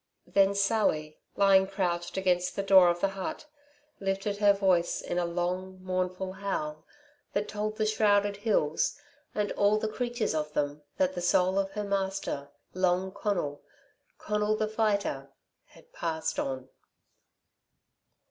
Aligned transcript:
Then 0.25 0.55
Sally, 0.55 1.19
lying 1.35 1.67
crouched 1.67 2.17
against 2.17 2.55
the 2.55 2.63
door 2.63 2.89
of 2.89 3.01
the 3.01 3.09
hut, 3.09 3.45
lifted 3.99 4.37
her 4.37 4.51
voice 4.51 4.99
in 4.99 5.19
a 5.19 5.25
long, 5.27 5.77
mournful 5.83 6.33
howl 6.33 6.87
that 7.33 7.47
told 7.47 7.75
the 7.77 7.85
shrouded 7.85 8.37
hills 8.37 8.99
and 9.35 9.51
all 9.51 9.77
the 9.77 9.87
creatures 9.87 10.33
of 10.33 10.53
them 10.53 10.81
that 10.97 11.13
the 11.13 11.21
soul 11.21 11.59
of 11.59 11.73
her 11.73 11.83
master, 11.83 12.49
Long 12.73 13.11
Conal 13.11 13.61
Conal, 14.17 14.55
the 14.55 14.67
Fighter 14.67 15.29
had 15.67 15.93
passed 15.93 16.39
on. 16.39 16.69